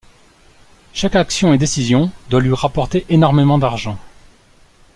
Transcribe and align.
Chaque 0.93 1.13
action 1.15 1.53
et 1.53 1.59
décision 1.59 2.09
doit 2.31 2.41
lui 2.41 2.51
rapporter 2.55 3.05
énormément 3.09 3.59
d'argent. 3.59 3.99